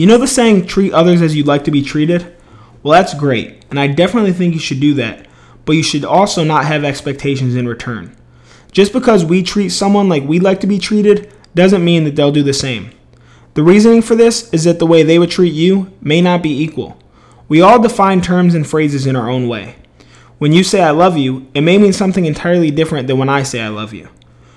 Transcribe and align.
You 0.00 0.06
know 0.06 0.16
the 0.16 0.26
saying, 0.26 0.64
treat 0.64 0.94
others 0.94 1.20
as 1.20 1.36
you'd 1.36 1.46
like 1.46 1.64
to 1.64 1.70
be 1.70 1.82
treated? 1.82 2.34
Well, 2.82 2.92
that's 2.92 3.12
great, 3.12 3.66
and 3.68 3.78
I 3.78 3.86
definitely 3.86 4.32
think 4.32 4.54
you 4.54 4.58
should 4.58 4.80
do 4.80 4.94
that, 4.94 5.26
but 5.66 5.72
you 5.72 5.82
should 5.82 6.06
also 6.06 6.42
not 6.42 6.64
have 6.64 6.84
expectations 6.84 7.54
in 7.54 7.68
return. 7.68 8.16
Just 8.72 8.94
because 8.94 9.26
we 9.26 9.42
treat 9.42 9.68
someone 9.68 10.08
like 10.08 10.22
we'd 10.22 10.42
like 10.42 10.60
to 10.60 10.66
be 10.66 10.78
treated 10.78 11.30
doesn't 11.54 11.84
mean 11.84 12.04
that 12.04 12.16
they'll 12.16 12.32
do 12.32 12.42
the 12.42 12.54
same. 12.54 12.92
The 13.52 13.62
reasoning 13.62 14.00
for 14.00 14.14
this 14.14 14.50
is 14.54 14.64
that 14.64 14.78
the 14.78 14.86
way 14.86 15.02
they 15.02 15.18
would 15.18 15.30
treat 15.30 15.52
you 15.52 15.92
may 16.00 16.22
not 16.22 16.42
be 16.42 16.62
equal. 16.62 16.96
We 17.46 17.60
all 17.60 17.78
define 17.78 18.22
terms 18.22 18.54
and 18.54 18.66
phrases 18.66 19.06
in 19.06 19.16
our 19.16 19.28
own 19.28 19.48
way. 19.48 19.76
When 20.38 20.52
you 20.54 20.64
say 20.64 20.80
I 20.80 20.92
love 20.92 21.18
you, 21.18 21.46
it 21.52 21.60
may 21.60 21.76
mean 21.76 21.92
something 21.92 22.24
entirely 22.24 22.70
different 22.70 23.06
than 23.06 23.18
when 23.18 23.28
I 23.28 23.42
say 23.42 23.60
I 23.60 23.68
love 23.68 23.92
you. 23.92 24.08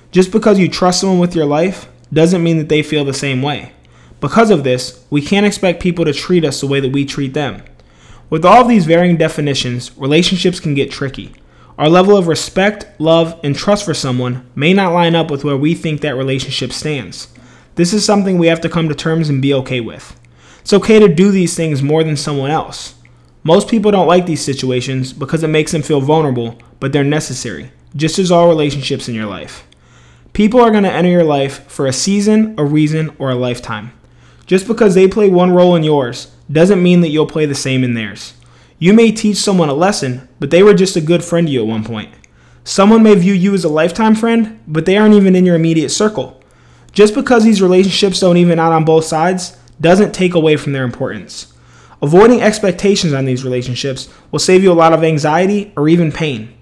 Just 0.10 0.32
because 0.32 0.58
you 0.58 0.70
trust 0.70 1.02
someone 1.02 1.20
with 1.20 1.36
your 1.36 1.46
life 1.46 1.90
doesn't 2.14 2.42
mean 2.42 2.60
that 2.60 2.70
they 2.70 2.82
feel 2.82 3.04
the 3.04 3.14
same 3.14 3.42
way. 3.42 3.73
Because 4.24 4.52
of 4.52 4.64
this, 4.64 5.04
we 5.10 5.22
can't 5.22 5.46
expect 5.46 5.82
people 5.82 6.06
to 6.06 6.14
treat 6.14 6.46
us 6.46 6.62
the 6.62 6.68
way 6.68 6.80
that 6.80 6.94
we 6.94 7.04
treat 7.04 7.34
them. 7.34 7.62
With 8.30 8.46
all 8.46 8.62
of 8.62 8.70
these 8.70 8.86
varying 8.86 9.18
definitions, 9.18 9.92
relationships 9.98 10.62
can 10.62 10.74
get 10.74 10.90
tricky. 10.90 11.34
Our 11.78 11.90
level 11.90 12.16
of 12.16 12.28
respect, 12.28 12.88
love, 13.02 13.38
and 13.44 13.54
trust 13.54 13.84
for 13.84 13.94
someone 13.94 14.50
may 14.56 14.72
not 14.72 14.94
line 14.94 15.14
up 15.14 15.30
with 15.30 15.44
where 15.44 15.58
we 15.58 15.76
think 15.76 16.00
that 16.00 16.16
relationship 16.16 16.72
stands. 16.72 17.34
This 17.76 17.92
is 17.92 18.06
something 18.06 18.38
we 18.38 18.48
have 18.48 18.62
to 18.62 18.70
come 18.70 18.88
to 18.88 18.96
terms 18.96 19.28
and 19.28 19.42
be 19.42 19.54
okay 19.56 19.82
with. 19.82 20.18
It's 20.62 20.72
okay 20.72 21.00
to 21.00 21.14
do 21.14 21.30
these 21.30 21.58
things 21.58 21.84
more 21.84 22.06
than 22.06 22.16
someone 22.16 22.50
else. 22.50 22.96
Most 23.44 23.68
people 23.68 23.92
don't 23.92 24.08
like 24.08 24.26
these 24.26 24.42
situations 24.42 25.12
because 25.12 25.44
it 25.44 25.50
makes 25.50 25.74
them 25.74 25.82
feel 25.82 26.00
vulnerable, 26.00 26.58
but 26.80 26.94
they're 26.94 27.04
necessary, 27.04 27.74
just 27.98 28.18
as 28.20 28.32
all 28.32 28.48
relationships 28.48 29.10
in 29.10 29.16
your 29.16 29.28
life. 29.28 29.68
People 30.32 30.62
are 30.62 30.72
going 30.72 30.84
to 30.84 30.94
enter 30.94 31.10
your 31.10 31.26
life 31.26 31.70
for 31.70 31.88
a 31.88 31.92
season, 31.92 32.56
a 32.58 32.64
reason, 32.64 33.14
or 33.20 33.30
a 33.30 33.36
lifetime. 33.36 33.92
Just 34.46 34.68
because 34.68 34.96
they 34.96 35.08
play 35.08 35.30
one 35.30 35.52
role 35.52 35.76
in 35.76 35.84
yours 35.84 36.32
doesn't 36.52 36.84
mean 36.84 37.02
that 37.02 37.10
you'll 37.10 37.26
play 37.26 37.46
the 37.46 37.56
same 37.56 37.84
in 37.84 37.94
theirs. 37.94 38.34
You 38.78 38.94
may 38.94 39.12
teach 39.12 39.38
someone 39.38 39.70
a 39.70 39.74
lesson, 39.74 40.28
but 40.40 40.52
they 40.52 40.62
were 40.62 40.74
just 40.74 40.96
a 40.96 41.02
good 41.02 41.24
friend 41.24 41.48
to 41.48 41.54
you 41.54 41.62
at 41.62 41.68
one 41.68 41.84
point. 41.84 42.14
Someone 42.66 43.04
may 43.04 43.16
view 43.16 43.34
you 43.34 43.54
as 43.54 43.64
a 43.64 43.70
lifetime 43.70 44.16
friend, 44.16 44.60
but 44.68 44.86
they 44.86 44.98
aren't 44.98 45.16
even 45.16 45.36
in 45.36 45.46
your 45.46 45.56
immediate 45.56 45.90
circle. 45.90 46.42
Just 46.92 47.16
because 47.16 47.44
these 47.44 47.62
relationships 47.62 48.20
don't 48.20 48.38
even 48.38 48.60
out 48.60 48.72
on 48.72 48.86
both 48.86 49.06
sides 49.06 49.58
doesn't 49.82 50.14
take 50.14 50.34
away 50.34 50.56
from 50.56 50.74
their 50.74 50.84
importance. 50.84 51.54
Avoiding 52.02 52.42
expectations 52.42 53.14
on 53.14 53.26
these 53.26 53.44
relationships 53.44 54.10
will 54.32 54.40
save 54.40 54.64
you 54.64 54.72
a 54.72 54.74
lot 54.74 54.94
of 54.94 55.04
anxiety 55.04 55.72
or 55.76 55.88
even 55.88 56.12
pain. 56.12 56.54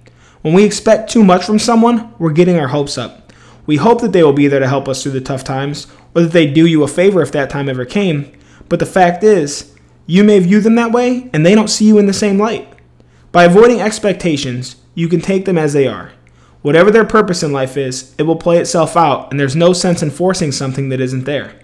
When 0.41 0.53
we 0.53 0.63
expect 0.63 1.11
too 1.11 1.23
much 1.23 1.43
from 1.43 1.59
someone, 1.59 2.13
we're 2.17 2.31
getting 2.31 2.57
our 2.57 2.67
hopes 2.67 2.97
up. 2.97 3.20
We 3.65 3.77
hope 3.77 4.01
that 4.01 4.11
they 4.11 4.23
will 4.23 4.33
be 4.33 4.47
there 4.47 4.59
to 4.59 4.67
help 4.67 4.87
us 4.87 5.03
through 5.03 5.11
the 5.13 5.21
tough 5.21 5.43
times, 5.43 5.87
or 6.15 6.23
that 6.23 6.31
they 6.31 6.47
do 6.47 6.65
you 6.65 6.83
a 6.83 6.87
favor 6.87 7.21
if 7.21 7.31
that 7.31 7.49
time 7.49 7.69
ever 7.69 7.85
came, 7.85 8.31
but 8.69 8.79
the 8.79 8.85
fact 8.85 9.23
is, 9.23 9.75
you 10.05 10.23
may 10.23 10.39
view 10.39 10.61
them 10.61 10.75
that 10.75 10.91
way 10.91 11.29
and 11.33 11.45
they 11.45 11.55
don't 11.55 11.69
see 11.69 11.85
you 11.85 11.97
in 11.97 12.05
the 12.05 12.13
same 12.13 12.37
light. 12.37 12.67
By 13.31 13.45
avoiding 13.45 13.79
expectations, 13.79 14.77
you 14.95 15.07
can 15.07 15.21
take 15.21 15.45
them 15.45 15.57
as 15.57 15.73
they 15.73 15.87
are. 15.87 16.11
Whatever 16.61 16.91
their 16.91 17.05
purpose 17.05 17.43
in 17.43 17.51
life 17.51 17.77
is, 17.77 18.13
it 18.17 18.23
will 18.23 18.35
play 18.35 18.57
itself 18.57 18.95
out, 18.95 19.31
and 19.31 19.39
there's 19.39 19.55
no 19.55 19.73
sense 19.73 20.03
in 20.03 20.11
forcing 20.11 20.51
something 20.51 20.89
that 20.89 21.01
isn't 21.01 21.23
there. 21.23 21.59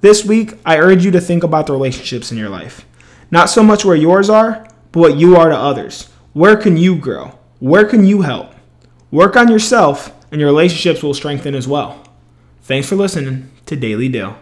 This 0.00 0.24
week, 0.24 0.54
I 0.66 0.78
urge 0.78 1.04
you 1.04 1.10
to 1.12 1.20
think 1.20 1.42
about 1.42 1.66
the 1.66 1.72
relationships 1.72 2.30
in 2.30 2.38
your 2.38 2.48
life. 2.48 2.84
Not 3.30 3.48
so 3.48 3.62
much 3.62 3.84
where 3.84 3.96
yours 3.96 4.28
are, 4.28 4.66
but 4.92 5.00
what 5.00 5.16
you 5.16 5.36
are 5.36 5.48
to 5.48 5.56
others. 5.56 6.08
Where 6.32 6.56
can 6.56 6.76
you 6.76 6.96
grow? 6.96 7.38
Where 7.58 7.84
can 7.84 8.04
you 8.04 8.22
help? 8.22 8.54
Work 9.10 9.36
on 9.36 9.48
yourself, 9.48 10.12
and 10.30 10.40
your 10.40 10.48
relationships 10.48 11.02
will 11.02 11.14
strengthen 11.14 11.54
as 11.54 11.68
well. 11.68 12.04
Thanks 12.62 12.88
for 12.88 12.96
listening 12.96 13.50
to 13.66 13.76
Daily 13.76 14.08
Dill. 14.08 14.36